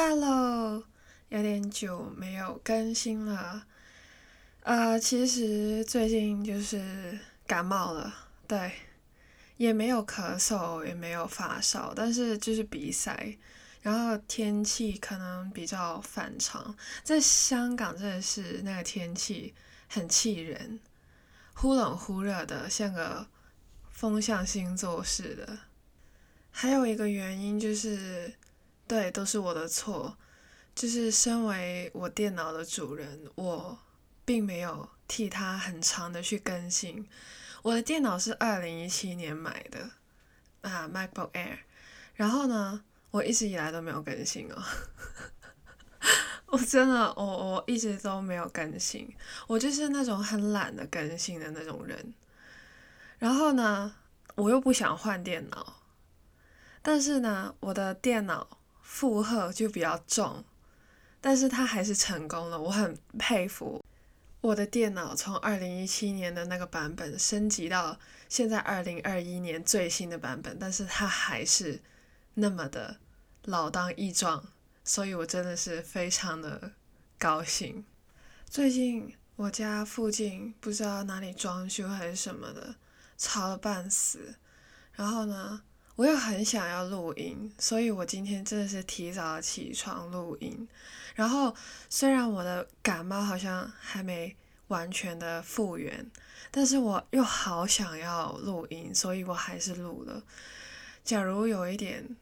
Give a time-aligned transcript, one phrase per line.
[0.00, 0.84] Hello，
[1.28, 3.66] 有点久没有更新了。
[4.62, 8.14] 呃，其实最近就是感冒了，
[8.46, 8.74] 对，
[9.56, 13.36] 也没有咳嗽，也没有发烧，但是就是鼻塞，
[13.82, 19.52] 然后天气可能比较反常，在香港真的是那个天气
[19.88, 20.78] 很气人，
[21.54, 23.26] 忽冷忽热的，像个
[23.90, 25.58] 风象星座似的。
[26.52, 28.32] 还有一个原因就是。
[28.88, 30.16] 对，都是我的错。
[30.74, 33.78] 就是身为我电脑的主人，我
[34.24, 37.06] 并没有替他很长的去更新。
[37.62, 39.90] 我的电脑是二零一七年买的
[40.62, 41.58] 啊，MacBook Air。
[42.14, 44.62] 然后呢，我一直以来都没有更新哦。
[46.46, 49.12] 我真的，我我一直都没有更新。
[49.48, 52.14] 我就是那种很懒的更新的那种人。
[53.18, 53.96] 然后呢，
[54.36, 55.82] 我又不想换电脑，
[56.80, 58.57] 但是呢，我的电脑。
[58.98, 60.44] 负荷就比较重，
[61.20, 63.80] 但是它还是成功了，我很佩服。
[64.40, 67.96] 我的电脑从二零一七年的那个版本升级到
[68.28, 71.80] 现在二零二一年最新的版本，但是它还是
[72.34, 72.98] 那么的
[73.44, 74.44] 老当益壮，
[74.82, 76.72] 所以我真的是非常的
[77.20, 77.84] 高兴。
[78.50, 82.74] 最近我家附近不知道哪里装修还是什么的，
[83.16, 84.34] 吵了半死，
[84.94, 85.62] 然后呢？
[85.98, 90.68] 我又很想要录音，所以我今天真的是提早起床录音。
[91.16, 91.52] 然后
[91.90, 94.36] 虽然我的感冒好像还没
[94.68, 96.08] 完全的复原，
[96.52, 100.22] 但是我又好想要录音，所以我还是录了。
[101.02, 102.16] 假如有一点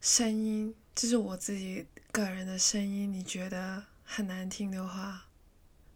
[0.00, 5.24] 声音，就是我自己个人的声音，你觉得很难听的话，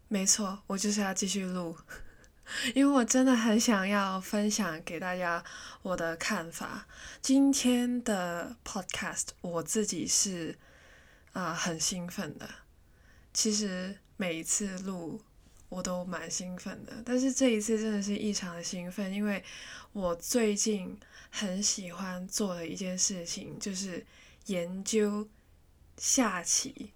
[0.09, 1.77] 没错，我就是要继续录。
[2.73, 5.43] 因为我真的很想要分享给大家
[5.81, 6.87] 我的看法。
[7.21, 10.57] 今天的 podcast 我自己是
[11.33, 12.49] 啊很兴奋的。
[13.33, 15.21] 其实每一次录
[15.69, 19.43] 我都蛮兴奋的，但是这一次真的是异常的兴奋，因为
[19.93, 20.97] 我最近
[21.29, 24.05] 很喜欢做的一件事情就是
[24.45, 25.27] 研究
[25.97, 26.91] 下棋。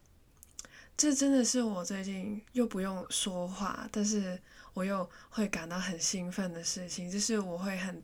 [0.98, 4.40] 这真的是我最近又不用说话，但是。
[4.76, 8.04] 我又会感到很兴奋的事情，就是我会很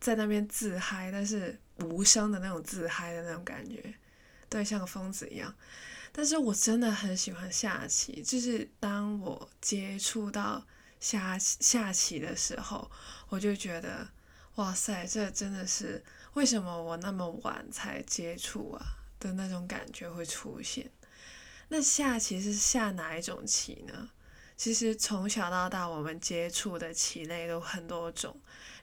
[0.00, 3.94] 在那边自嗨，但是无声的那种自嗨的那种感觉，
[4.48, 5.54] 对，像个疯子一样。
[6.12, 10.66] 但是我真的很喜欢下棋，就是当我接触到
[10.98, 12.90] 下下棋的时候，
[13.28, 14.08] 我就觉得，
[14.54, 20.90] 哇塞，这真的是为什么我那么晚才接触啊的那种感觉会出现。
[21.68, 24.08] 那下棋是下哪一种棋呢？
[24.56, 28.34] 其实从小到大，我们接触的棋类都很多种。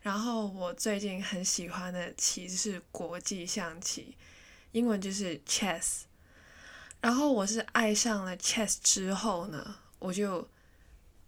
[0.01, 4.15] 然后我最近很喜欢的棋是国际象棋，
[4.71, 6.01] 英文就是 chess。
[7.01, 10.47] 然后我是爱上了 chess 之后呢，我就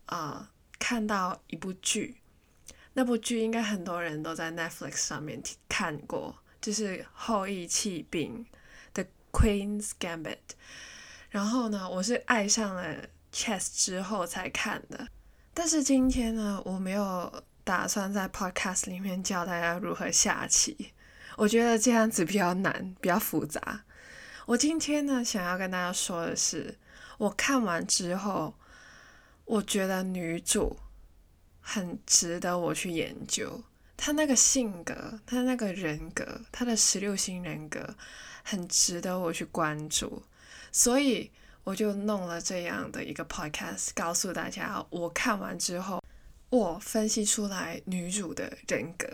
[0.06, 2.18] 啊看到一部剧，
[2.94, 8.46] 那部剧应该很多人都在 Netflix 上面看过，就是《后羿弃兵》
[8.94, 10.38] 的 Queen's Gambit。
[11.30, 13.08] 然后呢，我是爱上了。
[13.36, 15.10] Chess 之后才看的，
[15.54, 20.94] 但是今天呢，我没有打算在 podcast 里面教大家如何下棋，
[21.36, 23.84] 我觉得这样子比较难，比较复杂。
[24.46, 26.78] 我今天呢，想要跟大家说的是，
[27.18, 28.56] 我看完之后，
[29.44, 30.80] 我觉得女主
[31.60, 33.62] 很值得我去研究，
[33.98, 37.96] 她那个性格，她那个人格，她的十六型人格，
[38.46, 40.24] 很值得我去关注，
[40.72, 41.32] 所以。
[41.66, 46.02] 我就弄了这样的一个 podcast，告诉大家我看完之后，
[46.50, 49.08] 我分析出来女主的人格。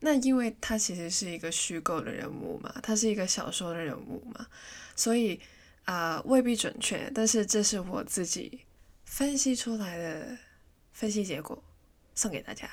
[0.00, 4.46] 那因为她其实是一个虚构的人物嘛，她是一个小说的人物嘛，
[4.94, 5.40] 所以
[5.86, 8.60] 啊未必准确，但是这是我自己
[9.04, 10.38] 分析出来的
[10.92, 11.62] 分析结果，
[12.14, 12.70] 送给大家。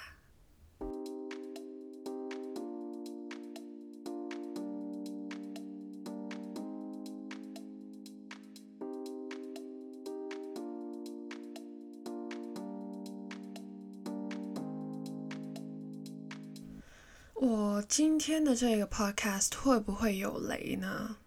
[17.92, 21.18] 今天的这个 podcast 会不会有雷呢？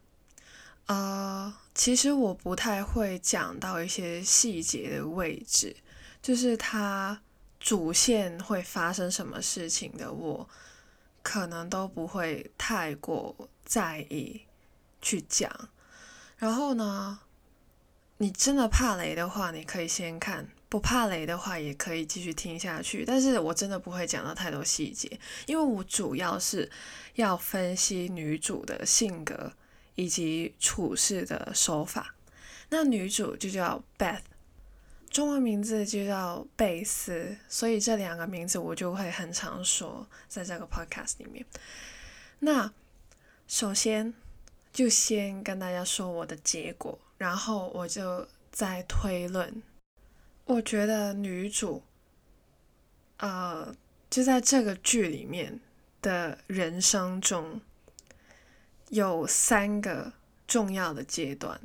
[0.87, 5.77] 呃，其实我不太会讲到一些细节的位置，
[6.23, 7.21] 就是它
[7.61, 10.49] 主线会发生什么事情的，我
[11.23, 13.37] 可能都不会太过
[13.67, 14.47] 在意
[15.03, 15.69] 去讲。
[16.39, 17.21] 然后呢，
[18.17, 20.49] 你真的怕雷的话，你可以先看。
[20.75, 23.05] 不怕雷的话，也可以继续听下去。
[23.05, 25.09] 但是我真的不会讲到太多细节，
[25.47, 26.69] 因为我主要是
[27.15, 29.53] 要分析女主的性格
[29.95, 32.17] 以及处事的手法。
[32.71, 34.23] 那女主就叫 Beth，
[35.09, 41.47] 中文名字就叫贝斯，所以这两个名字我就会很常说在这个 podcast 里面。
[42.41, 42.73] 那
[43.47, 44.13] 首先
[44.73, 49.63] 就先跟大家说我的结果，然后我就再推论。
[50.47, 51.83] 我觉得女主，
[53.17, 53.75] 呃，
[54.11, 55.59] 就在这个剧里面
[56.03, 57.63] 的人生中，
[58.91, 60.13] 有三个
[60.47, 61.59] 重要的阶段，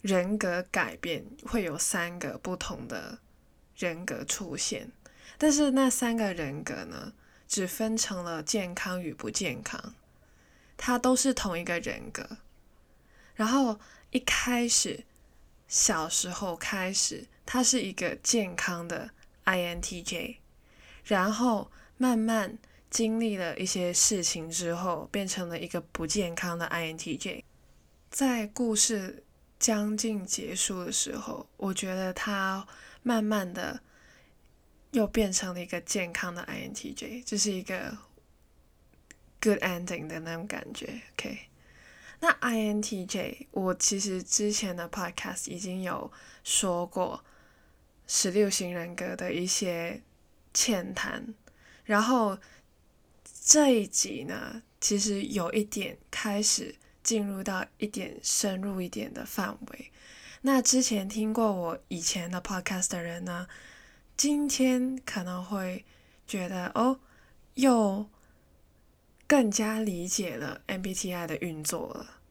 [0.00, 3.18] 人格改变会有三个不同的
[3.76, 4.90] 人格出现，
[5.36, 7.12] 但是那三个人格呢，
[7.46, 9.94] 只分成了健康与不健康，
[10.78, 12.38] 它都是同一个人格。
[13.34, 13.78] 然后
[14.10, 15.04] 一开始，
[15.68, 17.26] 小时候开始。
[17.52, 19.10] 他是一个健康的
[19.44, 20.36] INTJ，
[21.04, 22.56] 然后慢慢
[22.88, 27.42] 经历了一些事情之后，变成了一个不健康的 INTJ。
[28.08, 29.22] 在故事
[29.58, 32.66] 将近结束的时候，我觉得他
[33.02, 33.82] 慢慢的
[34.92, 37.98] 又变成了一个健康的 INTJ，这是一个
[39.42, 41.02] good ending 的那种感觉。
[41.12, 41.38] OK，
[42.20, 46.10] 那 INTJ 我其实之前的 podcast 已经有
[46.42, 47.22] 说过。
[48.06, 50.02] 十六型人格的一些
[50.52, 51.34] 浅谈，
[51.84, 52.38] 然后
[53.44, 59.90] 这一集呢，其实有一点开始进入到一点深入一点的范围。
[60.42, 63.46] 那之前听过我以前的 podcast 的人呢，
[64.16, 65.84] 今天可能会
[66.26, 67.00] 觉得哦，
[67.54, 68.08] 又
[69.26, 72.21] 更加理解了 MBTI 的运作了。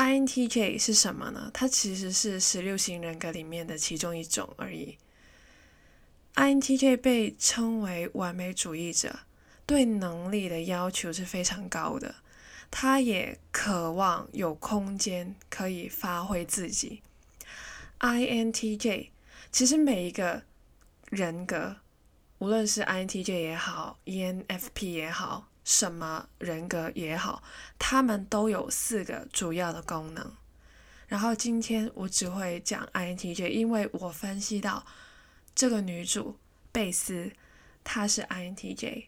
[0.00, 1.50] INTJ 是什么呢？
[1.52, 4.96] 它其实是十六型人格里面的其中一种而已。
[6.36, 9.20] INTJ 被称为完美主义者，
[9.66, 12.14] 对能力的要求是非常高的。
[12.70, 17.02] 他也渴望有空间可以发挥自己。
[17.98, 19.08] INTJ
[19.52, 20.44] 其实每一个
[21.10, 21.76] 人格，
[22.38, 25.49] 无论是 INTJ 也好，ENFP 也好。
[25.70, 27.44] 什么人格也好，
[27.78, 30.34] 他们都有四个主要的功能。
[31.06, 34.84] 然后今天我只会讲 INTJ，因为我分析到
[35.54, 36.36] 这个女主
[36.72, 37.30] 贝斯
[37.84, 39.04] 她是 INTJ。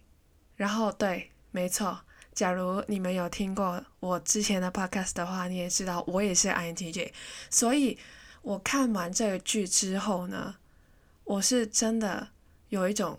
[0.55, 7.11] 然后对，没错，假如你们有听过我之前的 podcast 的话，你也知道我也是 INTJ。
[7.51, 7.99] 所以
[8.43, 10.55] 我看完这个剧之后呢，
[11.25, 12.29] 我是真的
[12.69, 13.19] 有一种。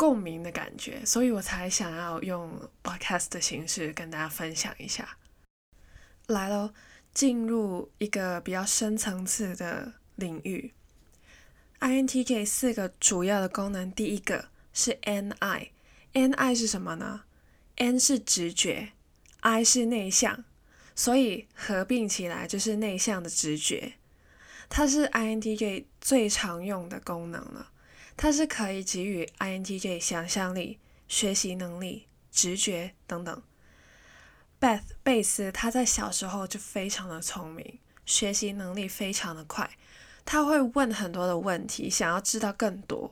[0.00, 5.18] 共鸣的感觉，所以我才想要用 podcast 的形式跟大家分享一下。
[6.26, 6.72] 来喽，
[7.12, 10.72] 进入一个比较深层次的领域。
[11.80, 17.24] INTJ 四个主要的功能，第一个是 NI，NI 是什么呢
[17.76, 18.92] ？N 是直觉
[19.40, 20.44] ，I 是内向，
[20.94, 23.92] 所以合并起来就是内向的直觉。
[24.70, 27.70] 它是 INTJ 最常用的功能了。
[28.22, 30.78] 它是可以给予 INTJ 想象力、
[31.08, 33.42] 学习能力、直觉等等。
[34.60, 39.70] Beth 贝斯他在小时候就非常的聪明，学习能力非常的快，
[40.26, 43.10] 他会问很多的问题，想要知道更多。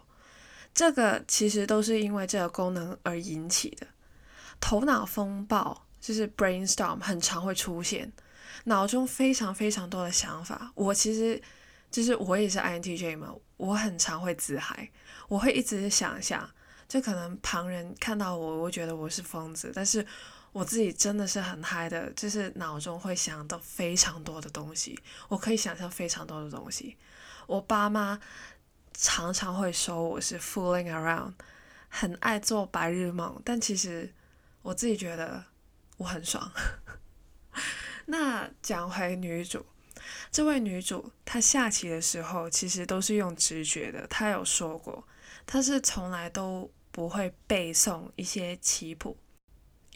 [0.74, 3.86] 这个其实都是因为这个功能而引起的。
[4.60, 8.12] 头脑风暴就是 brainstorm 很常会出现，
[8.64, 10.70] 脑中非常非常多的想法。
[10.74, 11.40] 我其实
[11.90, 13.34] 就是我也是 INTJ 嘛。
[13.56, 14.88] 我很常会自嗨，
[15.26, 16.48] 我会一直想想，
[16.86, 20.06] 就可能旁人看到我，我觉得我是疯子，但是
[20.52, 26.96] 我自己真的是很嗨的，就是脑中会想到非常多的东西，我可以想象非常多的东西。
[27.48, 28.20] 我爸妈
[28.94, 31.32] 常常会说我是 fooling around，
[31.88, 34.14] 很爱做白日梦，但其实
[34.62, 35.44] 我自己觉得
[35.96, 36.52] 我很爽。
[38.06, 39.66] 那讲回女主。
[40.30, 44.06] 这位女主，她下棋的时候其实都是用直觉的。
[44.06, 45.06] 她有说过，
[45.46, 49.16] 她是从来都不会背诵一些棋谱，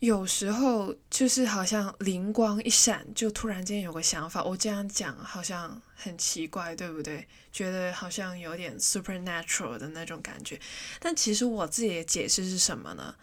[0.01, 4.43] 有时候就是好像灵光一闪，就突然间有个想法。
[4.43, 7.27] 我这样讲好像很奇怪，对不对？
[7.53, 10.61] 觉得好像有点 supernatural 的那种感觉。
[10.99, 13.15] 但其实我自己的解释是什么呢？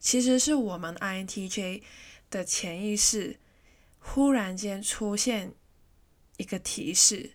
[0.00, 1.82] 其实是我们 INTJ
[2.30, 3.38] 的潜意识
[3.98, 5.54] 忽然间出现。
[6.36, 7.32] 一个提示，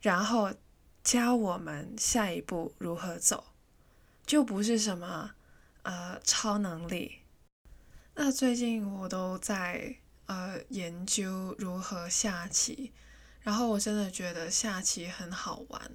[0.00, 0.52] 然后
[1.02, 3.52] 教我们下一步如何走，
[4.24, 5.32] 就不是什么
[5.82, 7.20] 呃超能力。
[8.14, 12.92] 那最近我都在呃研究如何下棋，
[13.40, 15.90] 然后我真的觉得下棋很好玩。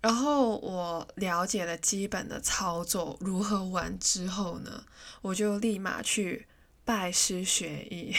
[0.00, 4.86] 然后我了解了基本的操作如何玩之后呢，
[5.20, 6.46] 我就立马去
[6.84, 8.16] 拜师学艺。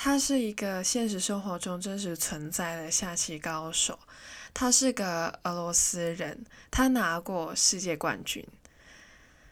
[0.00, 3.98] 他是一个现实生活中真实存在的下棋高手，
[4.54, 8.46] 他是个俄罗斯人，他拿过世界冠军。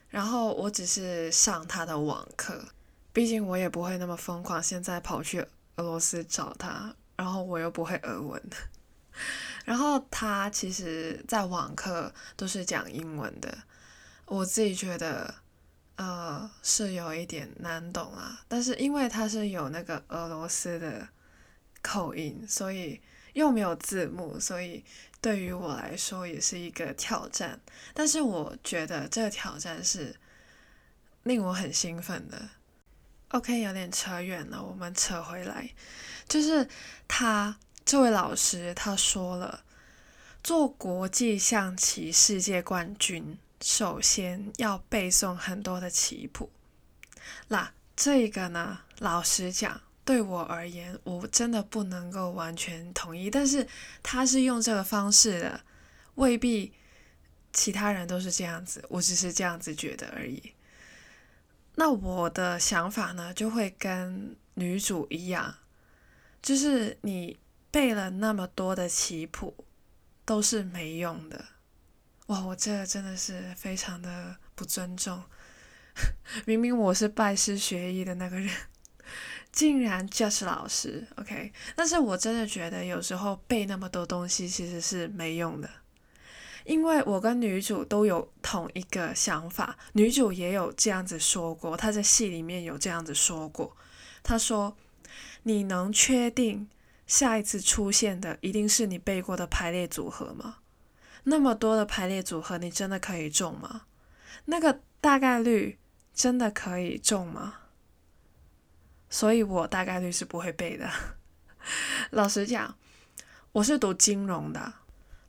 [0.09, 2.65] 然后我只是上他的网课，
[3.13, 5.41] 毕竟我也不会那么疯狂，现在跑去
[5.75, 8.41] 俄罗斯找他，然后我又不会俄文。
[9.65, 13.59] 然后他其实，在网课都是讲英文的，
[14.27, 15.35] 我自己觉得，
[15.97, 18.41] 呃，是有一点难懂啊。
[18.49, 21.09] 但是因为他是有那个俄罗斯的
[21.83, 23.01] 口音，所以
[23.35, 24.85] 又没有字幕，所以
[25.21, 27.61] 对于我来说也是一个挑战。
[27.93, 30.17] 但是我觉得这个挑战是
[31.25, 32.49] 令我很兴奋的。
[33.29, 35.71] OK，有点扯远了，我们扯回来，
[36.29, 36.69] 就是
[37.07, 37.57] 他。
[37.85, 39.63] 这位老师他说了，
[40.43, 46.51] 做国际象棋世界冠军，首先要背诵很多的棋谱。
[47.49, 53.31] 那这个呢，老实讲，对我而言，我真的不能够完全同意。
[53.31, 53.67] 但是
[54.03, 55.61] 他是用这个方式的，
[56.17, 56.73] 未必
[57.53, 60.53] 其他人都是这样子，我只是这样子觉得而已。
[61.77, 65.57] 那我的想法呢，就会跟女主一样，
[66.43, 67.39] 就是你。
[67.69, 69.55] 背了那么多的棋谱，
[70.25, 71.45] 都是没用的。
[72.27, 75.23] 哇，我这真的是非常的不尊重。
[76.45, 78.51] 明明我是拜师学艺的那个人，
[79.53, 81.07] 竟然 judge 老师。
[81.17, 85.71] OK，但是我真的觉得有时候背那么多东西其实是没用的。
[86.65, 93.77] 因为我跟女主都有同一个想法，女主也有这样子说过，她在戏里面有这样子说过。
[94.25, 94.77] 她说
[95.45, 96.69] ：“你能确定？”
[97.07, 100.57] 下一次出现的一定是你背过的排列组合吗？
[101.29, 103.83] 那么多的排列组合，你真的可以中吗？
[104.45, 105.79] 那个大概率
[106.15, 107.55] 真的可以中吗？
[109.11, 110.89] 所以我大概率是不会背的。
[112.11, 112.77] 老实讲，
[113.51, 114.73] 我是读金融的，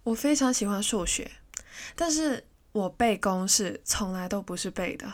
[0.04, 1.32] 我非常喜欢数学，
[1.96, 5.12] 但是我背公式从来都不是背的，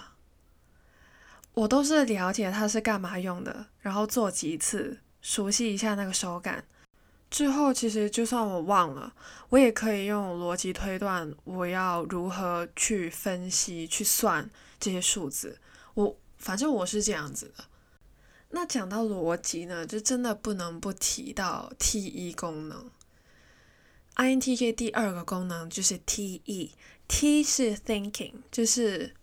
[1.53, 4.99] 我都是了解它是干嘛用的，然后做几次。
[5.21, 6.65] 熟悉一下那个手感，
[7.33, 9.11] 之后其实就算我忘了，
[9.49, 14.47] 我也可以用逻辑推断，我要如何去分析、去算
[14.79, 15.59] 这些数字。
[15.95, 17.65] 我反正我是这样子的。
[18.51, 22.91] 那讲到逻辑呢，就真的不能不提到 T E 功能。
[24.15, 29.15] INTJ 第二个功能就是 T E，T 是 thinking，就是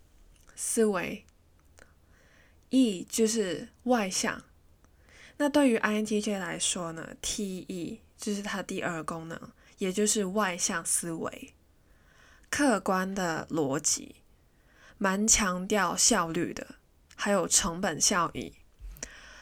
[0.57, 1.25] 思维
[2.71, 4.43] ，E 就是外向。
[5.43, 9.41] 那对于 INTJ 来说呢，T-E 就是它第二功能，
[9.79, 11.55] 也就是外向思维、
[12.51, 14.17] 客观的逻辑，
[14.99, 16.75] 蛮强调效率的，
[17.17, 18.53] 还有成本效益。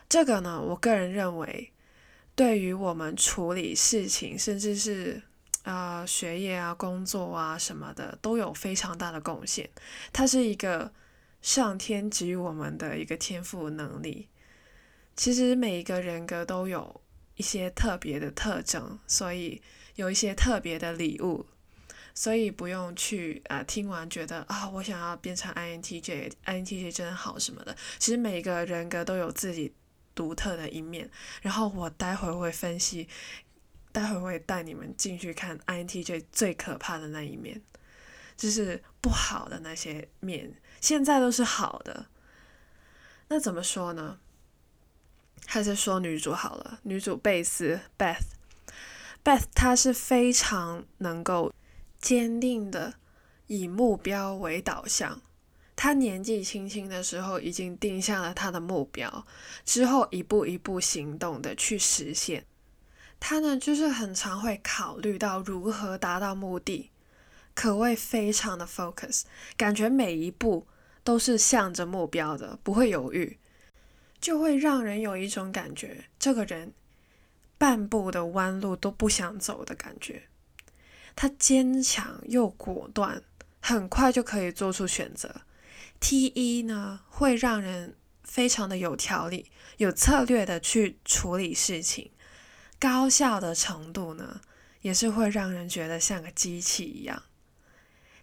[0.08, 1.72] 这个呢，我个人认为，
[2.36, 5.20] 对于我们处理事情，甚至是
[5.64, 9.68] 呃学业啊、工作啊什么的，都有非常大的贡献。
[10.12, 10.92] 它是一个
[11.42, 14.28] 上天给予我们的一个天赋能力。
[15.18, 17.00] 其实每一个人格都有
[17.34, 19.60] 一些特别的特征，所以
[19.96, 21.44] 有一些特别的礼物，
[22.14, 27.76] 所以不用去啊听完觉得啊我想要变成 INTJ，INTJ 真好什么的。
[27.98, 29.74] 其实每一个人格都有自己
[30.14, 31.10] 独特的一面，
[31.42, 33.08] 然后我待会会分析，
[33.90, 37.60] 待会会带你们进去看 INTJ 最可怕的那一面，
[38.36, 42.06] 就是不好的那些面，现在都是好的。
[43.26, 44.20] 那怎么说呢？
[45.46, 51.52] 还是说女主好了，女主贝斯 Beth，Beth 她是非常能够
[51.98, 52.94] 坚定的
[53.46, 55.20] 以目标为导向。
[55.74, 59.26] 她年纪轻轻的时候已经定下了她的目标，
[59.64, 62.44] 之后一步一步行动的去实现。
[63.20, 66.90] 她呢就是很常会考虑到如何达到目的，
[67.54, 69.22] 可谓非常的 focus，
[69.56, 70.66] 感觉每一步
[71.02, 73.38] 都是向着目标的，不会犹豫。
[74.20, 76.72] 就会让人有一种感觉，这个人
[77.56, 80.24] 半步的弯路都不想走的感觉。
[81.14, 83.22] 他坚强又果断，
[83.60, 85.42] 很快就可以做出选择。
[86.00, 92.10] T 一呢，会让人非常的有条理、有策略的去处理事情，
[92.78, 94.40] 高效的程度呢，
[94.80, 97.22] 也是会让人觉得像个机器一样。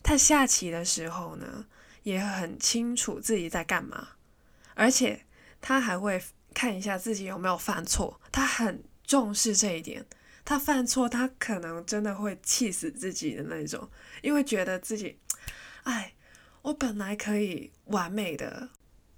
[0.04, 1.66] 他下棋的时候呢，
[2.04, 4.10] 也很清楚自己在干嘛，
[4.74, 5.25] 而且。
[5.68, 6.22] 他还会
[6.54, 10.06] 看一下自己有没有犯错，他很重视这一点。
[10.46, 13.90] 他犯错，他可能真的会气死自己的那种，
[14.22, 15.18] 因为觉得自己，
[15.82, 16.14] 哎，
[16.62, 18.70] 我本来可以完美的、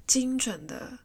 [0.07, 0.99] 精准的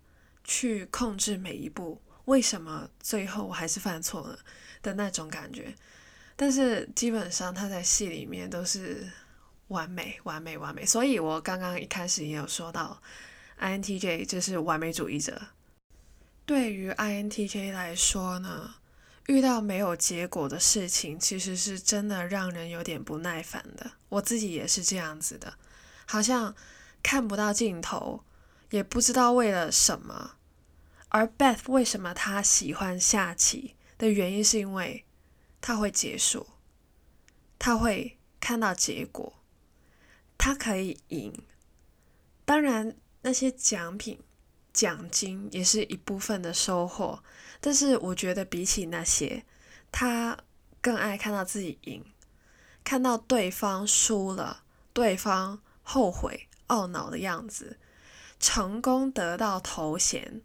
[0.44, 4.38] 去控制每一步，为什么最后我还是犯错了
[4.80, 5.74] 的那种感觉。
[6.36, 9.10] 但是基本上他在戏里面都是
[9.66, 10.86] 完美、完美、完美。
[10.86, 13.02] 所以我刚刚一开始也有说到
[13.62, 15.40] ，INTJ 就是完美主义者。
[16.44, 18.74] 对于 INTJ 来说呢，
[19.28, 23.92] 遇到没有结果的事情，其实是真的让人有点不耐烦的。
[24.08, 25.54] 我自己也是这样子的，
[26.04, 26.54] 好像
[27.02, 28.24] 看不到尽头，
[28.70, 30.32] 也不知道为了什么。
[31.08, 35.04] 而 Beth 为什么他喜欢下棋的原因，是因为
[35.60, 36.48] 他会结束，
[37.58, 39.40] 他会看到结果，
[40.36, 41.32] 他可以赢。
[42.44, 44.20] 当然，那些奖品。
[44.72, 47.22] 奖金也是一部分的收获，
[47.60, 49.44] 但是我觉得比起那些，
[49.90, 50.38] 他
[50.80, 52.02] 更爱看到自己赢，
[52.82, 54.62] 看到对方输了，
[54.94, 57.78] 对方后悔懊恼的样子，
[58.40, 60.40] 成功得到头衔，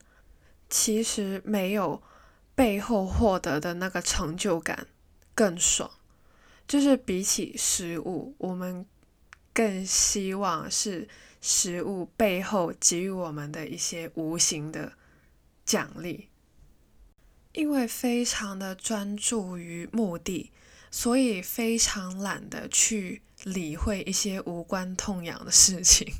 [0.69, 2.03] 其实没有
[2.53, 4.87] 背后获得的那个成就感
[5.33, 5.89] 更爽。
[6.67, 8.85] 就是比起失误，我们
[9.53, 11.07] 更希望是。
[11.39, 14.93] 食物背后给予我们的一些无形的
[15.63, 16.29] 奖励，
[17.53, 20.51] 因为非常的专注于目的，
[20.89, 26.11] 所以非常懒得去理会一些无关痛痒的事情。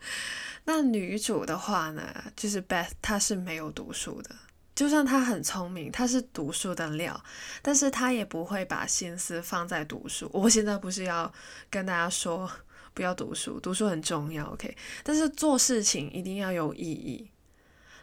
[0.64, 4.34] 那女主的话呢，就是 Beth，她是没有读书的，
[4.74, 7.22] 就算她很聪明，她是读书的料，
[7.60, 10.30] 但是她也不会把心思放在读书。
[10.32, 11.32] 我现在不是要
[11.70, 12.50] 跟大家说。
[12.94, 14.74] 不要读书，读书很重要，OK。
[15.02, 17.30] 但是做事情一定要有意义。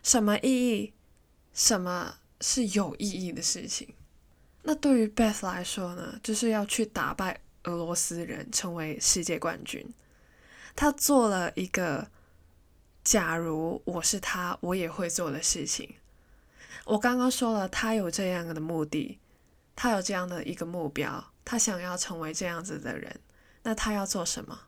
[0.03, 0.93] 什么意义？
[1.53, 3.87] 什么是有意义的事情？
[4.63, 6.19] 那对于 Beth 来说呢？
[6.21, 9.91] 就是要去打败俄罗斯人，成为世界冠军。
[10.75, 12.09] 他做了一个，
[13.03, 15.95] 假如我是他，我也会做的事情。
[16.85, 19.19] 我刚刚说了，他有这样的目的，
[19.75, 23.19] 他有这样的一个目标，他想要成为这样子的人。
[23.63, 24.59] 那他要做什么？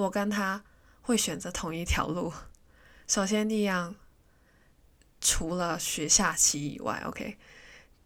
[0.00, 0.64] 我跟他
[1.02, 2.32] 会选择同一条路。
[3.06, 3.94] 首先，第一样，
[5.20, 7.36] 除了学下棋以外，OK，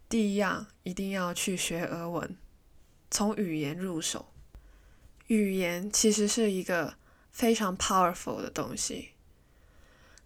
[0.09, 2.37] 第一样一定要去学俄文，
[3.11, 4.33] 从语言入手。
[5.29, 6.97] 语言其实是一个
[7.31, 9.11] 非常 powerful 的东西，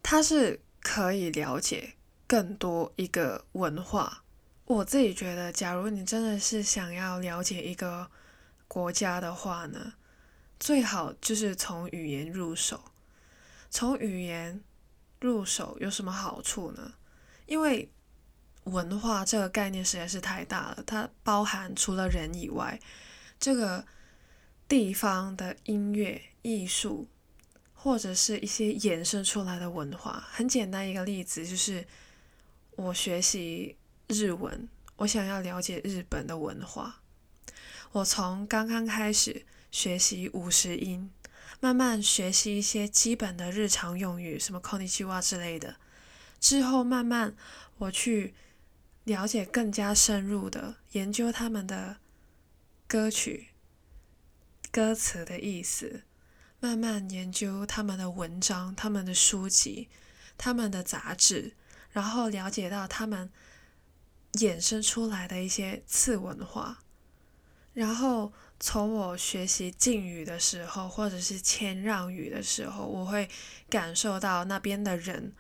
[0.02, 1.94] 它是可以了解
[2.26, 4.24] 更多一个文化。
[4.64, 8.11] 我自己觉得，假如你真的是想要了解一个
[8.66, 9.92] 国家的话呢？
[10.59, 12.81] 最好就是从语言入手。
[13.71, 14.61] 从语言
[15.21, 16.94] 入手有什么好处呢？
[17.47, 17.90] 因为
[18.64, 22.81] 文化这个概念实在是太大了，它包含除了人以外，
[23.38, 23.87] 这个
[24.66, 27.09] 地方的音乐、艺术，
[27.75, 30.27] 或者是一些衍生出来的文化。
[30.31, 31.87] 很简单一个例子就是，
[32.77, 37.03] 我学习日文，我想要了解日本的文化，
[37.92, 39.44] 我从刚刚开始。
[39.70, 41.11] 学习五十音，
[41.61, 45.76] 慢慢学习一些基本的日常用语，什么 “konnichiwa” 之类的。
[46.40, 47.37] 之后慢慢
[47.76, 48.35] 我去
[49.04, 51.98] 了解更加深入的研究他们的
[52.87, 53.48] 歌曲、
[54.70, 56.02] 歌词的意思，
[56.61, 59.88] 慢慢研究他们的文章、他们的书籍、
[60.38, 61.54] 他们的杂志，
[61.90, 63.31] 然后了解到他们
[64.35, 66.78] 衍生出来的一些次文化，
[67.74, 68.33] 然后。
[68.61, 73.29] 从我学习敬语的时候，或者是谦让语的时候，我会
[73.71, 75.33] 感受到那边的人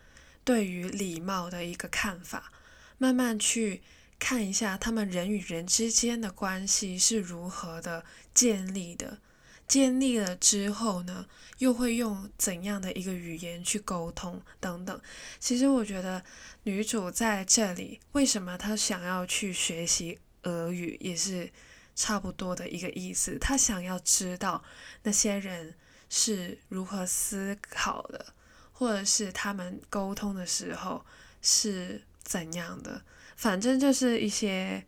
[0.44, 2.52] 对于礼貌的一个看法。
[2.96, 3.82] 慢慢去
[4.20, 9.18] 看一下他们人与人之间的关系是如何的建立的，
[9.66, 11.26] 建立了之后呢，
[11.58, 15.00] 又会用怎样的一个语言去沟通等等。
[15.40, 16.24] 其实我觉得
[16.62, 21.52] 女主在这里为什么她想要去学习俄语，也是。
[21.98, 24.62] 差不多的一个意思，他想要知道
[25.02, 25.74] 那些人
[26.08, 28.34] 是如何思考的，
[28.72, 31.04] 或者是他们沟通的时候
[31.42, 33.02] 是怎样的。
[33.34, 34.86] 反正就是一些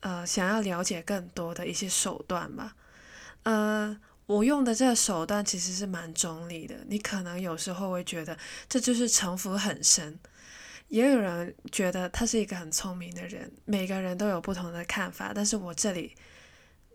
[0.00, 2.74] 呃，想要了解更多的一些手段吧。
[3.44, 8.36] 呃，我用的这个手段其实是蛮中立的，你可能有时候会觉得
[8.68, 10.18] 这就是城府很深，
[10.88, 13.52] 也有人觉得他是一个很聪明的人。
[13.64, 16.16] 每个人都有不同的看法，但是我这里。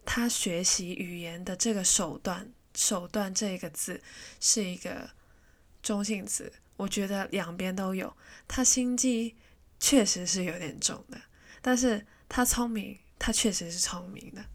[0.09, 4.01] 他学习语言的这个手段，手段这个字
[4.39, 5.09] 是一个
[5.83, 8.15] 中性词，我觉得两边都有。
[8.47, 9.35] 他心机
[9.81, 11.19] 确实是有点重的，
[11.61, 14.45] 但是他聪明，他确实是聪明的。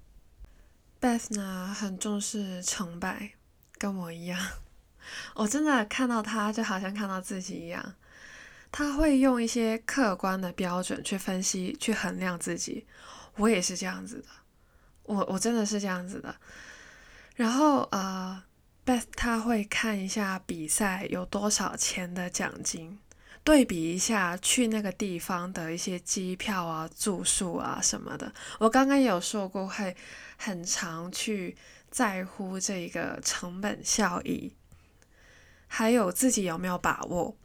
[0.98, 3.32] Beth 呢，很重视成败，
[3.76, 4.40] 跟我一样。
[5.34, 7.94] 我真的看到他，就好像看到自己一样。
[8.70, 12.86] 他会用一些客观的标准去分析、去衡量自己。
[13.36, 14.28] 我也是这样子的，
[15.12, 16.34] 我我真的是这样子的。
[17.36, 18.42] 然后呃
[18.84, 22.98] ，Beth 他会看一下比赛有多少钱的奖金，
[23.42, 28.32] 对比一下去那个地方的一些机票啊、住宿啊什么的。
[28.58, 29.96] 我刚刚有说过，会
[30.36, 31.56] 很常去
[31.90, 34.54] 在乎这个成本效益，
[35.66, 37.36] 还有自己有没有把握，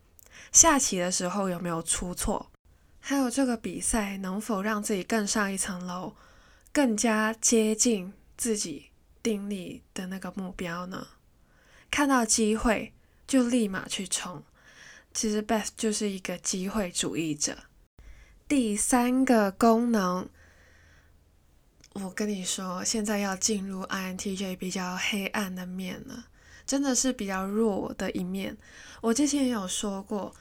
[0.51, 2.51] 下棋的时候有没有出错，
[2.99, 6.15] 还有这个比赛能否让自己更上一层楼，
[6.71, 8.87] 更加接近自己。
[9.23, 11.05] 定力的那个目标呢？
[11.91, 12.93] 看到机会
[13.27, 14.41] 就立马去冲。
[15.13, 17.57] 其实 Beth 就是一个机会主义者。
[18.47, 20.29] 第三个功能，
[21.91, 26.27] 我跟你说，现在要进入 INTJ 比较黑暗的面了，
[26.65, 28.57] 真的是比较弱的一面。
[29.01, 30.33] 我之前有说过，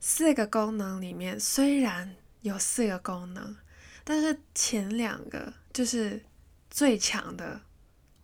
[0.00, 3.56] 四个功能里面虽然有四个功能，
[4.04, 6.24] 但是前两个就是
[6.70, 7.60] 最强的。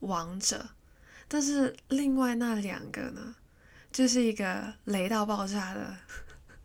[0.01, 0.69] 王者，
[1.27, 3.35] 但是另外那两个呢，
[3.91, 5.97] 就是一个雷到爆炸的，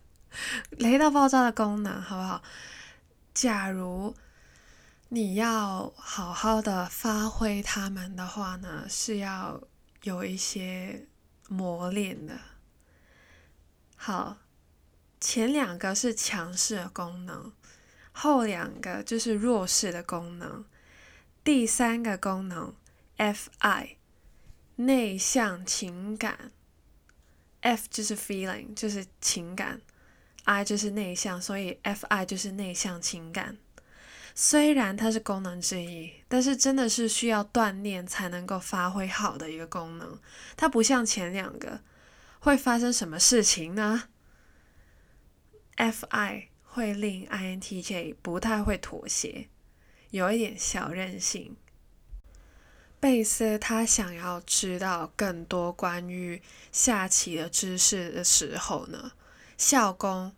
[0.78, 2.44] 雷到爆炸的功能，好不好？
[3.34, 4.16] 假如
[5.10, 9.60] 你要好好的发挥他们的话呢，是要
[10.04, 11.08] 有一些
[11.50, 12.38] 磨练的。
[13.96, 14.38] 好，
[15.20, 17.52] 前两个是强势的功能，
[18.14, 20.64] 后两个就是弱势的功能，
[21.44, 22.74] 第三个功能。
[23.18, 23.98] F I，
[24.78, 26.52] 内向情感
[27.62, 29.82] ，F 就是 feeling，就是情感
[30.46, 33.58] ，I 就是内向，所以 F I 就是内向情感。
[34.34, 40.20] 虽然它是功能之一，但是真的是需要锻炼才能够发挥好的一个功能。
[40.58, 41.82] 它不像前两个，
[42.40, 44.06] 会发生什么事情呢
[45.76, 49.48] ？F I 会令 I N T J 不太会妥协，
[50.10, 51.56] 有一点小任性。
[53.00, 59.12] 贝斯他想要知道更多关于下棋的知识的时候呢，
[59.56, 60.36] 校工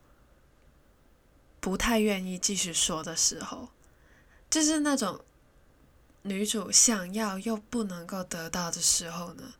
[1.61, 3.69] 不太愿意继续说的时候，
[4.49, 5.23] 就是那种
[6.23, 9.53] 女主想要又不能够得到的时候呢，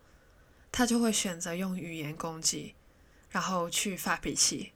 [0.74, 2.76] 他就会选择用语言攻击，
[3.30, 4.74] 然后去发脾气。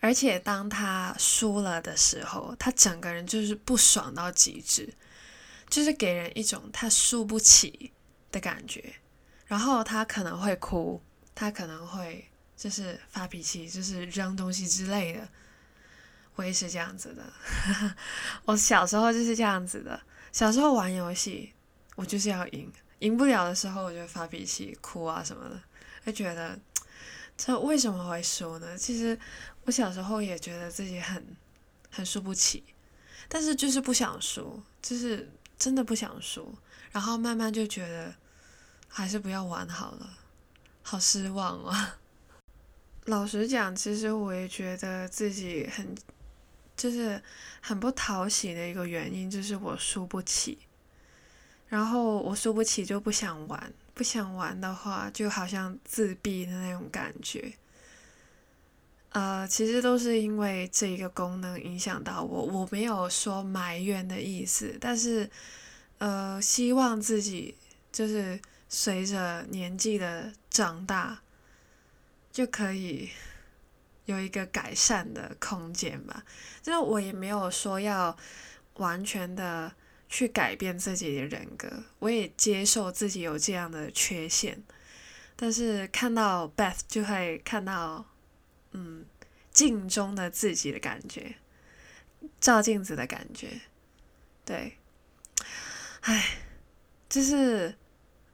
[0.00, 4.92] 而且当他输了的时候，他整个人就是不爽到极致。
[5.68, 7.92] 就是给人一种他输不起
[8.32, 8.94] 的感觉，
[9.44, 10.98] 然后他可能会哭，
[11.34, 15.28] 他可能会就是发脾气，就是扔东西之类的。
[16.36, 17.22] 我也是这样子的，
[18.46, 20.00] 我小时候就是这样子的。
[20.32, 21.52] 小时候玩游戏，
[21.96, 25.60] 我就是要赢，赢不了的时候我就发脾气、哭啊什么的，
[26.06, 26.58] 就觉得
[27.36, 28.74] 这为什么会输呢？
[28.78, 29.18] 其实
[29.68, 31.36] 我小时候也觉得自己很
[31.90, 32.64] 很输不起，
[33.28, 35.28] 但是就是不想输，就是。
[35.58, 36.54] 真的不想输，
[36.92, 38.14] 然后慢慢就觉得
[38.86, 40.08] 还是不要玩好了，
[40.84, 41.98] 好失望啊！
[43.06, 45.96] 老实讲，其实我也觉得自己很，
[46.76, 47.20] 就是
[47.60, 50.56] 很不讨喜的一个原因，就是我输不起。
[51.66, 57.52] 然后我输不起就不想玩，不想玩的话，就好像自闭的那种感觉。
[59.10, 65.28] 呃，其实都是因为这一个功能影响到我，我没有说埋怨的意思，但是，
[65.96, 67.56] 呃，希望自己
[67.90, 71.22] 就是随着年纪的长大，
[72.30, 73.08] 就可以
[74.04, 76.22] 有一个改善的空间吧。
[76.62, 78.14] 就是我也没有说要
[78.74, 79.72] 完全的
[80.10, 84.62] 去改变自己的人格，我也接受自己有这样的缺陷，
[85.34, 88.04] 但是看到 Beth 就会看到。
[88.72, 89.04] 嗯，
[89.50, 91.36] 镜中的自己的感觉，
[92.40, 93.60] 照镜子的感觉，
[94.44, 94.78] 对，
[96.02, 96.38] 唉，
[97.08, 97.76] 就是，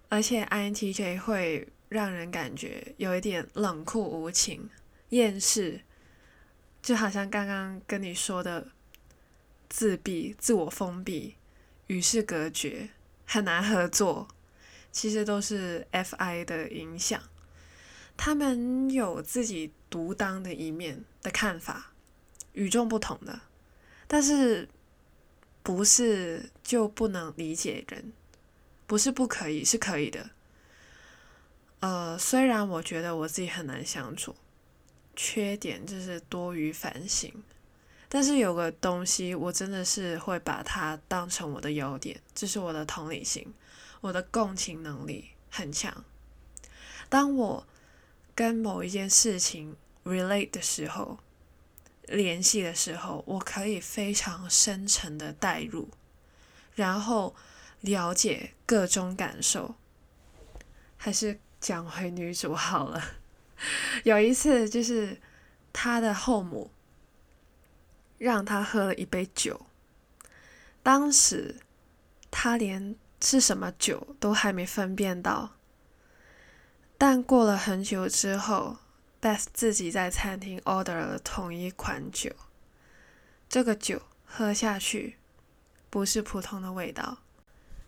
[0.09, 4.68] 而且 INTJ 会让人感觉有一点冷酷无情、
[5.11, 5.81] 厌世，
[6.83, 8.68] 就好像刚刚跟你说的
[9.68, 11.37] 自闭、自我封闭、
[11.87, 12.90] 与世隔绝、
[13.25, 14.29] 很难合作，
[14.90, 17.20] 其实都是 FI 的影响。
[18.16, 21.92] 他们有自己独当的一面的看法，
[22.52, 23.42] 与众不同的，
[24.09, 24.68] 但是
[25.62, 28.12] 不是就不能理解人？
[28.88, 30.30] 不是不可以，是可以的。
[31.78, 34.35] 呃，虽然我觉得我自己很难相处，
[35.14, 37.33] 缺点就是多于反省，
[38.09, 43.46] 但是有个东西我真的是会把它当成我的优点，就是我的同理心，
[44.00, 46.04] 我的共情能力很强。
[47.09, 47.64] 当我
[48.35, 51.19] 跟某一件事情 relate 的时候，
[52.07, 55.88] 联系的时候，我可以非常深沉的代入，
[56.75, 57.35] 然后
[57.81, 59.75] 了解各种感受。
[60.97, 63.03] 还是讲回女主好了。
[64.05, 65.21] 有一次，就是
[65.73, 66.71] 她的后母
[68.19, 69.67] 让她喝了一杯酒，
[70.83, 71.57] 当时
[72.31, 75.57] 她连是什么酒都还没分辨到，
[76.99, 78.79] 但过了很久之后。
[79.25, 82.31] Beth 自己在餐厅 order 了同一款酒，
[83.49, 85.17] 这个酒喝下去
[85.89, 87.23] 不是普通的味道，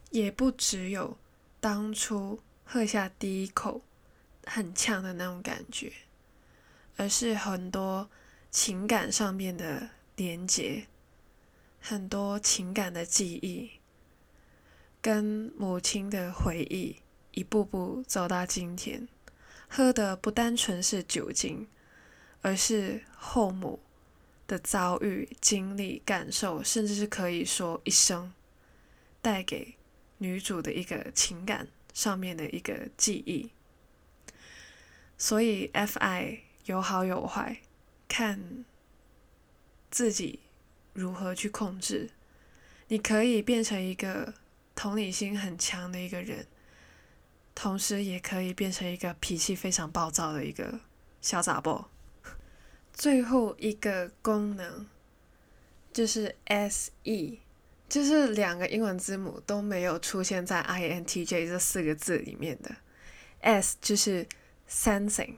[0.09, 1.19] 也不只有
[1.61, 3.83] 当初喝下第一口
[4.47, 5.93] 很呛的那种感觉，
[6.97, 8.09] 而是很多
[8.51, 10.87] 情感上面的连结，
[11.79, 13.73] 很多情感的记忆，
[15.03, 16.97] 跟母亲的回忆
[17.33, 19.07] 一步步走到今天。
[19.69, 21.67] 喝的不单纯是酒精，
[22.43, 23.81] 而是后母
[24.47, 28.33] 的遭遇、经历、感受，甚至是可以说一生
[29.21, 29.75] 带给
[30.19, 33.51] 女主的一个情感上面的一个记忆。
[35.19, 37.61] 所以，F.I 有好有坏，
[38.09, 38.65] 看
[39.91, 40.41] 自己
[40.93, 42.11] 如何去控制。
[42.89, 44.35] 你可以变成一个
[44.75, 46.47] 同理心很强的一个人。
[47.57, 50.79] 同时也可以变成一个脾气非常暴躁的一个
[51.23, 51.91] 小杂包。
[52.93, 54.87] 最后一个功能
[55.91, 57.41] 就是 S E，
[57.89, 62.77] 就是两个英文字母都没有出现在 I N T J 这四个字里面的。
[63.41, 64.27] S 就是
[64.69, 65.37] sensing，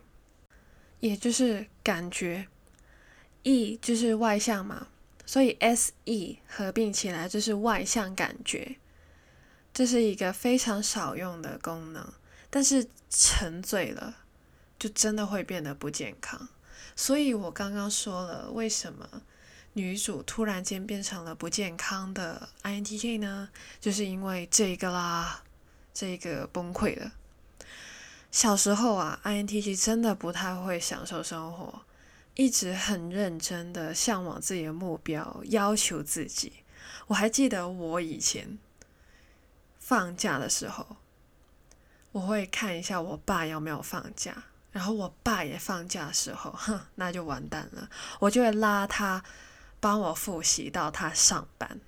[0.98, 2.48] 也就是感觉。
[3.44, 4.88] E 就是外向嘛，
[5.24, 8.76] 所以 S E 合并起来就是外向感觉。
[9.78, 12.04] 这是一个非常少用的功能，
[12.50, 14.16] 但是沉醉了，
[14.76, 16.48] 就真的会变得不健康。
[16.96, 19.22] 所以我刚刚说了，为什么
[19.74, 23.50] 女主突然间变成了不健康的 INTJ 呢？
[23.80, 25.44] 就是因为这个啦，
[25.94, 27.12] 这个崩溃了。
[28.32, 31.82] 小时候啊，INTJ 真的不太会享受生活，
[32.34, 36.64] 一直很认真的向往自己的目标，要求自己。
[37.06, 38.58] 我还记得我以前。
[39.88, 40.86] 放假的时候，
[42.12, 44.34] 我会看一下我爸有没有放假，
[44.70, 47.88] 然后我爸也放假的时候，哼，那就完蛋了。
[48.18, 49.24] 我就会拉他
[49.80, 51.80] 帮我复习到他上班。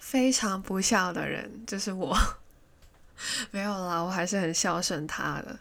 [0.00, 2.12] 非常不孝的人就是我，
[3.52, 5.56] 没有啦，我还是很孝顺他的。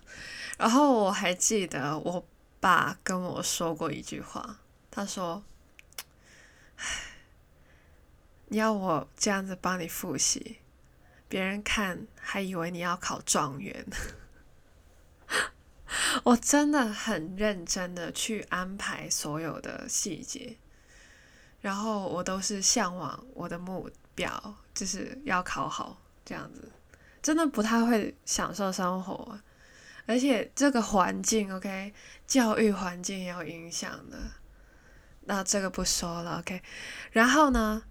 [0.57, 2.25] 然后我还记得我
[2.59, 4.57] 爸跟我说过一句话，
[4.89, 5.43] 他说
[6.77, 6.85] ：“唉，
[8.47, 10.57] 你要我这样子帮你复习。”
[11.31, 13.85] 别人看还以为你要考状元，
[16.25, 20.57] 我真的很认真的去安排所有的细节，
[21.61, 26.69] 然后我都是向往我的目标，就是要考好这样子，
[27.21, 29.39] 真的不太会享受生活，
[30.05, 31.93] 而且这个环境，OK，
[32.27, 34.17] 教育环境也有影响的，
[35.21, 36.61] 那这个不说了，OK，
[37.13, 37.83] 然后呢，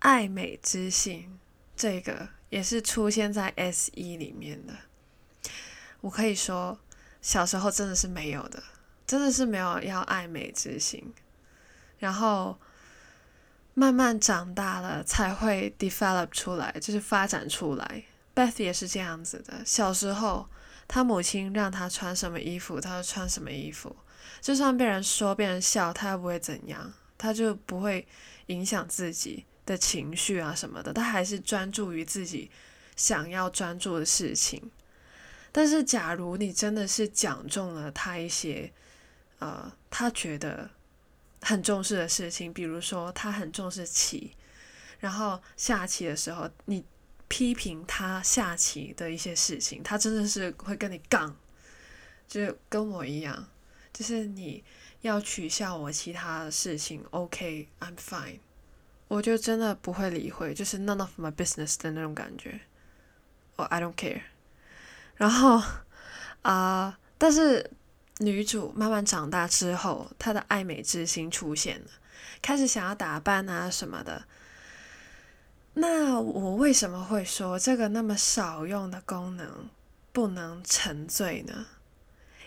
[0.00, 1.38] 爱美之心。
[1.78, 2.28] 这个。
[2.50, 4.72] 也是出现在 S 一里面的。
[6.00, 6.80] 我可以说，
[7.20, 8.62] 小时候真的是没有的，
[9.06, 11.12] 真的是没有要爱美之心。
[11.98, 12.58] 然后
[13.74, 18.04] 慢慢长大了，才会 develop 出来，就是发展出来。
[18.34, 19.62] Beth 也是这样子的。
[19.66, 20.48] 小时候，
[20.86, 23.94] 他母亲让他穿什么衣服，他就穿什么衣服。
[24.40, 28.08] 就算被人说、被人笑，他也不会怎样，他就不会
[28.46, 29.44] 影响自己。
[29.68, 32.50] 的情绪啊什么的，他还是专注于自己
[32.96, 34.70] 想要专注的事情。
[35.52, 38.72] 但是，假如你真的是讲中了他一些，
[39.40, 40.70] 呃，他觉得
[41.42, 44.32] 很重视的事情，比如说他很重视棋，
[45.00, 46.82] 然后下棋的时候，你
[47.28, 51.36] 批评他下棋的一些事情，他真的是会跟你杠，
[52.26, 53.48] 就跟我一样，
[53.92, 54.64] 就是你
[55.02, 58.38] 要取笑我其他的事情，OK，I'm fine。
[59.08, 62.60] 我就真的不会理会，就是 none of my business 的那种感觉，
[63.56, 64.20] 我 I don't care。
[65.16, 65.62] 然后
[66.42, 67.70] 啊，但是
[68.18, 71.86] 女主慢慢长大之后，她的爱美之心出现了，
[72.42, 74.24] 开始想要打扮啊什么的。
[75.74, 79.70] 那我为什么会说这个那么少用的功能
[80.12, 81.66] 不能沉醉呢？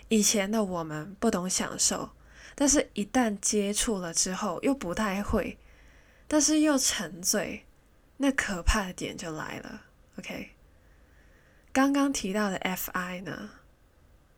[0.08, 2.10] 以前的我们不懂享受，
[2.54, 5.58] 但是一旦接触了之后，又不太会。
[6.32, 7.66] 但是又沉醉，
[8.16, 9.82] 那可怕的点就来了。
[10.18, 10.52] OK，
[11.74, 13.50] 刚刚提到的 FI 呢，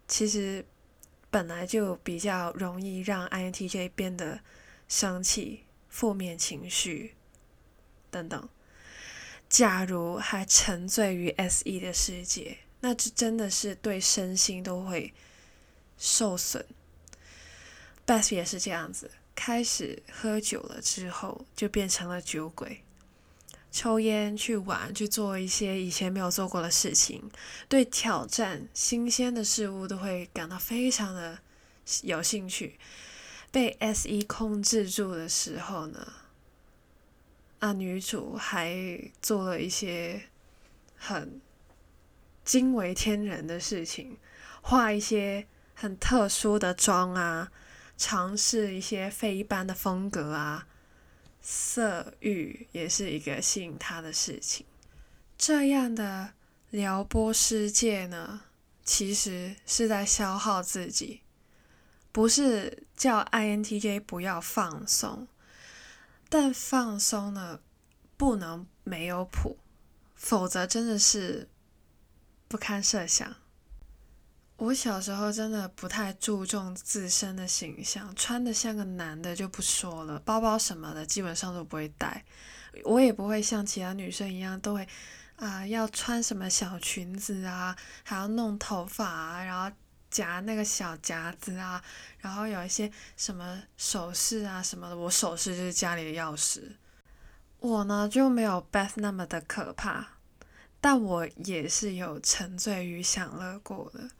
[0.08, 0.66] 其实
[1.30, 4.40] 本来就比较容易让 INTJ 变得
[4.88, 7.14] 生气、负面情绪
[8.10, 8.48] 等等。
[9.48, 15.14] 假如还沉醉于 S.E 的世界，那这真的是对身心都会
[15.96, 16.66] 受损。
[18.04, 22.82] Best 也是这样子，开始喝酒了之后，就变成了酒鬼。
[23.70, 27.28] 抽烟、去玩、去做一些以前没有做过的事情，
[27.68, 31.40] 对挑战、新鲜的事物都会感到非常的
[32.02, 32.78] 有兴趣。
[33.50, 36.12] 被 S 一控制住的时候呢，
[37.58, 40.22] 啊，女主还做了一些
[40.96, 41.40] 很
[42.44, 44.16] 惊为天人的事情，
[44.62, 47.50] 画一些很特殊的妆啊，
[47.96, 50.66] 尝试一些非一般的风格啊。
[51.46, 54.64] 色欲也是一个吸引他的事情。
[55.36, 56.32] 这样的
[56.70, 58.44] 撩拨世界呢，
[58.82, 61.20] 其实是在消耗自己，
[62.10, 65.28] 不是叫 INTJ 不要放松，
[66.30, 67.60] 但放松呢
[68.16, 69.58] 不能没有谱，
[70.14, 71.50] 否则真的是
[72.48, 73.36] 不堪设想。
[74.56, 82.24] 我小时候真的不太注重自身的形象，穿的像个男的就不说了，包包什么的基本上都不会带。
[82.84, 84.88] 我也不会像其他女生一样，都会
[85.36, 89.76] 啊要穿什么小裙子啊，还要弄头发啊，然后
[90.08, 91.82] 夹那个小夹子啊，
[92.18, 94.96] 然后有一些什么首饰啊什么的。
[94.96, 96.62] 我首饰就是家里的钥匙。
[97.58, 100.06] 我呢就没有 Beth 那么的可怕，
[100.80, 104.10] 但我也是有沉醉于享乐过的。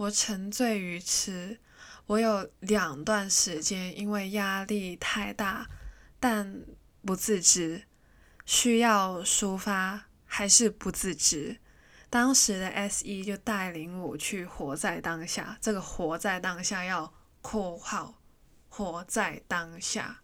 [0.00, 1.58] 我沉醉于吃，
[2.06, 5.68] 我有两段时间因为压力太大，
[6.18, 6.62] 但
[7.04, 7.82] 不自知，
[8.46, 11.58] 需要抒发还是不自知。
[12.08, 18.14] 当时的 S 一就带领我去活在当下，这个活在当下要括号，
[18.70, 20.22] 活在当下。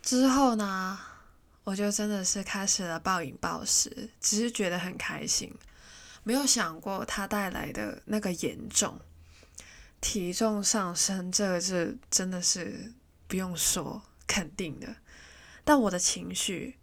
[0.00, 0.98] 之后呢，
[1.64, 5.54] 我就真的是开始了暴饮暴食，只是觉得很开心。
[6.26, 8.98] 没有想过它带来的那个严重，
[10.00, 12.92] 体重上升，这个是真的是
[13.28, 14.96] 不用说肯定的。
[15.62, 16.78] 但我的情绪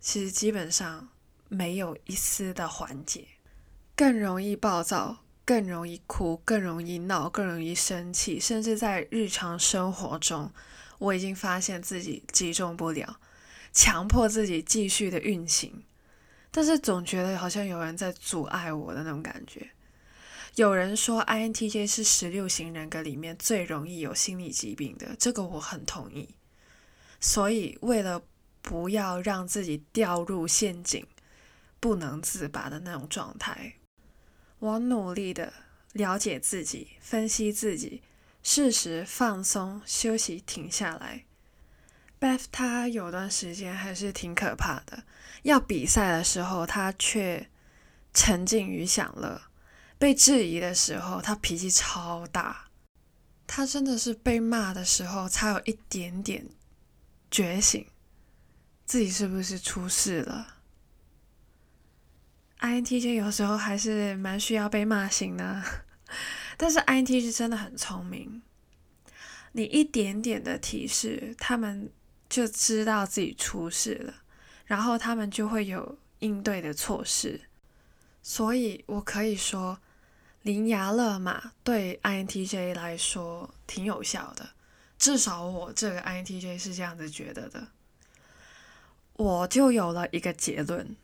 [0.00, 1.08] 其实基本上
[1.48, 3.26] 没有一丝的缓解，
[3.96, 10.52] 更容易暴躁，更容易哭，更容易闹，更容易生气，甚至在日常生活中，
[11.00, 13.18] 我已经发现自己集中不了，
[13.72, 15.82] 强迫自己继续的运行。
[16.56, 19.72] 但是总觉得好像有人在阻碍我的那种感觉。
[20.54, 26.36] 有人说 INTJ 是十六型人格里面最容易有心理疾病的，这个我很同意。
[27.18, 28.22] 所以为了
[28.62, 31.04] 不要让自己掉入陷阱，
[31.80, 33.74] 不能自拔的那种状态，
[34.60, 35.52] 我努力的
[35.94, 38.00] 了解自己，分析自己，
[38.44, 41.24] 适时放松、休息、停下来。
[42.50, 45.04] 他有段时间还是挺可怕的。
[45.42, 47.48] 要比赛的时候，他却
[48.14, 49.42] 沉浸于享乐；
[49.98, 52.68] 被质疑的时候，他脾气超大。
[53.46, 56.46] 他真的是被骂的时候，才有一点点
[57.30, 57.86] 觉醒，
[58.86, 60.54] 自己是不是出事了
[62.60, 65.62] ？INTJ 有时候还是蛮需要被骂醒的，
[66.56, 68.40] 但是 INTJ 真的很聪明，
[69.52, 71.92] 你一点点的提示，他们
[72.28, 74.14] 就知道自己出事了。
[74.66, 77.42] 然后他们就会有应对的措施，
[78.22, 79.78] 所以我可以说，
[80.40, 84.50] 伶牙勒马对 INTJ 来说挺有效的，
[84.98, 87.68] 至少我这个 INTJ 是这样子觉得的。
[89.12, 90.96] 我就有了一个结论：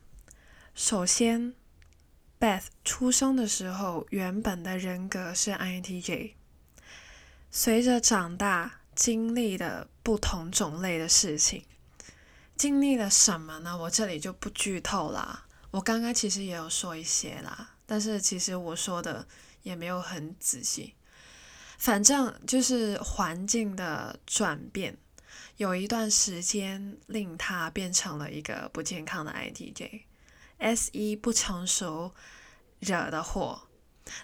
[0.75, 1.55] 首先
[2.41, 6.33] ，Beth 出生的时候原本的人格是 INTJ，
[7.51, 11.65] 随着长大经历的不同种类的事情。
[12.55, 13.75] 经历了什么呢？
[13.75, 15.47] 我这里就不剧透啦。
[15.71, 19.27] 我刚刚其实也有说一些啦，但是其实我说的
[19.63, 20.97] 也没有很仔细。
[21.79, 24.99] 反正就是环境的转变，
[25.57, 30.03] 有一段时间令他变成了一个不健康的 ITJ。
[30.59, 32.13] S 一不成熟
[32.81, 33.63] 惹的祸，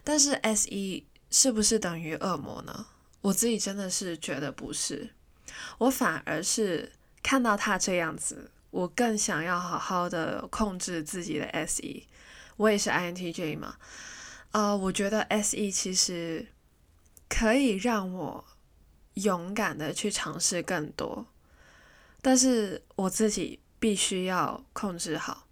[0.04, 2.88] 但是 S 一是不是等于恶魔呢？
[3.26, 5.10] 我自己真的是觉得不是，
[5.78, 6.92] 我反而是。
[7.22, 12.06] 看到他这样子，我更想要好好的控制自己的 S E。
[12.56, 13.74] 我也是 I N T J 嘛，
[14.52, 16.46] 呃，我觉得 S E 其实
[17.28, 18.44] 可以让我
[19.14, 21.26] 勇敢的去尝试更多，
[22.22, 25.48] 但是我自己必须要控制好。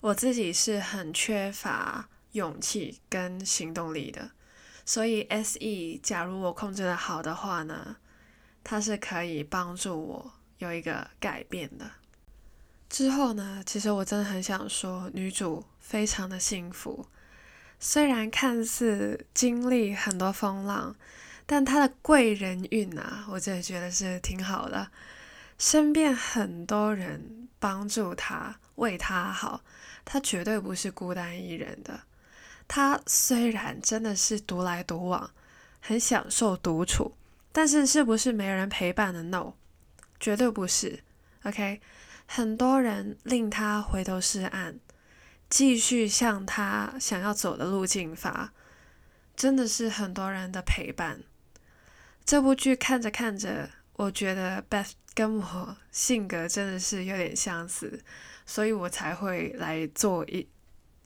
[0.00, 4.30] 我自己是很缺乏勇气跟行动力的，
[4.84, 7.96] 所以 S E 假如我控制的好的话呢？
[8.62, 11.90] 它是可以帮助我有一个改变的。
[12.90, 17.06] 之后呢，其实我真的很想说，女主非常的幸福，
[17.78, 20.94] 虽然看似经历很多风浪，
[21.46, 24.90] 但她的贵人运啊，我真的觉得是挺好的。
[25.56, 29.62] 身边很多人帮助她，为她好，
[30.04, 32.00] 她绝对不是孤单一人的。
[32.72, 35.32] 他虽然真的是独来独往，
[35.80, 37.16] 很享受独处。
[37.50, 39.54] 但是是不是没人陪伴的？No，
[40.20, 41.02] 绝对不是。
[41.42, 41.80] OK，
[42.26, 44.78] 很多人令他回头是岸，
[45.48, 48.52] 继续向他想要走的路径发，
[49.34, 51.24] 真的是很多人的陪伴。
[52.24, 58.00] 这部剧看着看着，我觉得 Beth 跟我 性格真的是有点相似，
[58.46, 60.48] 所以我才会来做一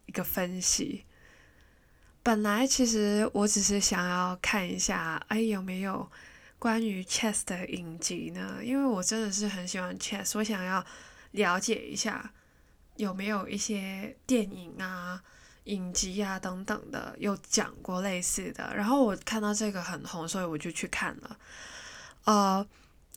[0.05, 1.07] 一个分析。
[2.25, 6.11] 本来其实我只是想要看一下，哎，有没有。
[6.57, 8.59] 关于 Chess 的影集呢？
[8.63, 10.83] 因为我真的是很喜欢 Chess，我想要
[11.33, 12.33] 了解一下
[12.97, 15.23] 有没有一些电影啊、
[15.65, 18.75] 影集啊等等的有讲过类似的。
[18.75, 21.39] 然后我看到这个很红，所以我就去看了。
[22.25, 22.67] 呃，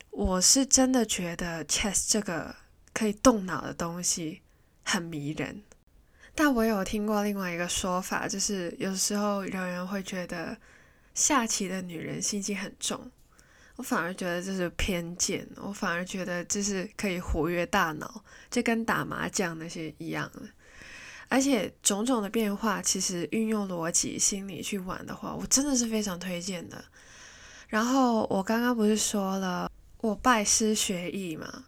[0.09, 2.53] 我是真的觉得 Chess 这个
[2.91, 4.41] 可以动脑的东西
[4.83, 5.63] 很迷人。
[6.39, 10.55] 但我有听过另外一个说法，就是有时候有人会觉得
[11.15, 13.09] 下棋的女人心机很重。
[13.75, 20.43] 我反而觉得这是偏见，我反而觉得这是可以活跃大脑，就跟打麻将那些一样的。
[21.27, 26.85] 而且种种的变化，其实运用逻辑心理去玩的话，我真的是非常推荐的。
[27.67, 29.71] 然后我刚刚不是说了，
[30.01, 31.65] 我拜师学艺嘛？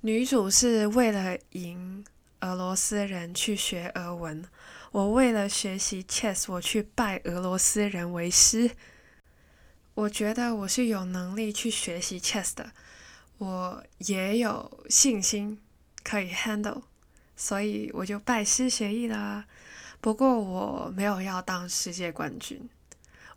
[0.00, 2.04] 女主是为了赢
[2.40, 4.44] 俄罗斯人去学俄文，
[4.92, 8.70] 我为了学习 chess，我去拜俄罗斯人为师。
[9.94, 12.72] 我觉得我是有能力去学习 chess 的，
[13.38, 15.60] 我也有信心
[16.02, 16.82] 可以 handle，
[17.36, 19.46] 所以我就拜师学艺啦。
[20.00, 22.70] 不过我没有要当世界冠军，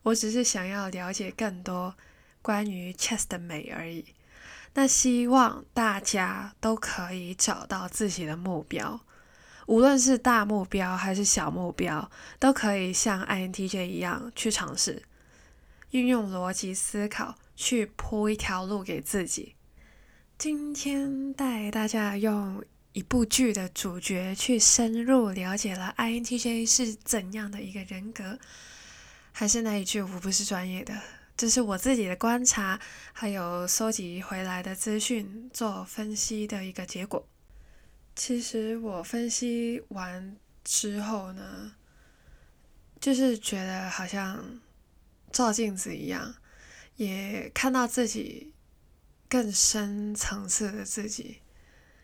[0.04, 1.94] 我只是想要了解更多
[2.42, 4.06] 关于 chess 的美而已。
[4.74, 9.00] 那希望大家都可以找到自己的目标，
[9.68, 12.10] 无论是大目标还是小目标，
[12.40, 15.04] 都可以像 INTJ 一样去尝试。
[15.92, 19.56] 运用逻辑思考去铺一条路给自己。
[20.40, 22.64] 今天带大家用
[22.94, 28.40] 一部剧的主角去深入了解了 INTJ 是怎样的一个人格。
[29.32, 31.00] 还是那一句，我不是专业的，
[31.36, 32.80] 这是我自己的观察，
[33.12, 37.28] 还有收集回来的资讯做分析的一个结果。
[38.16, 41.76] 其实我分析完之后呢，
[43.00, 44.60] 就是觉得好像。
[45.32, 46.36] 照镜子一样，
[46.96, 48.54] 也看到自己
[49.28, 51.42] 更深层次的自己，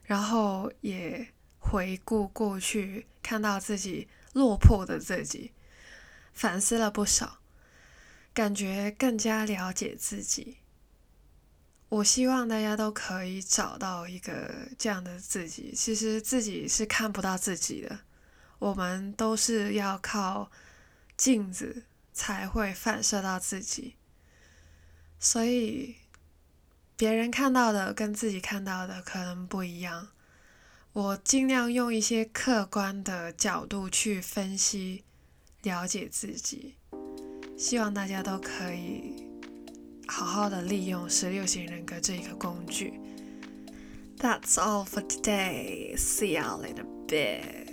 [0.02, 1.28] 然后也
[1.60, 5.52] 回顾过去，看到自己落魄的自己，
[6.34, 7.39] 反思了不少，
[8.34, 10.58] 感觉更加了解自己。
[11.90, 15.74] 我希望大家都可以找到一个这样的自己。
[15.76, 18.00] 其实自己是看不到自己的，
[18.60, 20.52] 我们都是要靠
[21.16, 21.84] 镜子。
[22.12, 23.96] 才会反射到自己，
[25.22, 25.96] 所以
[26.98, 30.10] 别人看到的跟自己看到的可能不一样。
[30.92, 35.06] 我尽量用一些客观的角度去分析、
[35.62, 36.76] 了解自己，
[37.60, 39.28] 希望大家都可以
[40.08, 42.94] 好好的利用十六型人格这一个工具。
[44.18, 45.94] That's all for today.
[45.98, 47.69] See you later, bit.